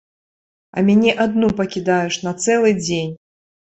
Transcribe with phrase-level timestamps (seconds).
[0.75, 3.19] А мяне адну пакідаеш на цэлы дзень.